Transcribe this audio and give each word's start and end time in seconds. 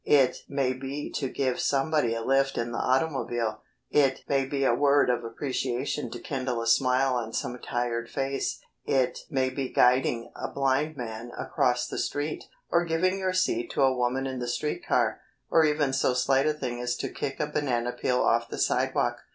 It 0.03 0.37
may 0.49 0.73
be 0.73 1.11
to 1.11 1.29
give 1.29 1.59
somebody 1.59 2.15
a 2.15 2.23
lift 2.23 2.57
in 2.57 2.71
the 2.71 2.79
automobile 2.79 3.61
it 3.91 4.21
may 4.27 4.45
be 4.45 4.63
a 4.65 4.73
word 4.73 5.11
of 5.11 5.23
appreciation 5.23 6.09
to 6.09 6.19
kindle 6.19 6.59
a 6.59 6.65
smile 6.65 7.13
on 7.13 7.33
some 7.33 7.59
tired 7.59 8.09
face; 8.09 8.57
it 8.83 9.19
may 9.29 9.51
be 9.51 9.69
guiding 9.69 10.31
a 10.35 10.47
blind 10.47 10.97
man 10.97 11.31
across 11.37 11.87
the 11.87 11.99
street, 11.99 12.45
or 12.71 12.83
giving 12.83 13.19
your 13.19 13.33
seat 13.33 13.69
to 13.73 13.83
a 13.83 13.95
woman 13.95 14.25
in 14.25 14.39
the 14.39 14.47
street 14.47 14.83
car, 14.83 15.21
or 15.51 15.65
even 15.65 15.93
so 15.93 16.15
slight 16.15 16.47
a 16.47 16.53
thing 16.55 16.81
as 16.81 16.95
to 16.95 17.07
kick 17.07 17.39
a 17.39 17.45
banana 17.45 17.91
peel 17.91 18.21
off 18.23 18.49
the 18.49 18.57
sidewalk. 18.57 19.19